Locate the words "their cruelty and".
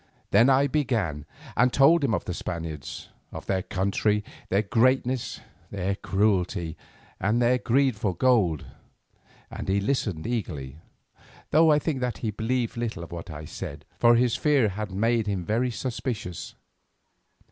5.69-7.39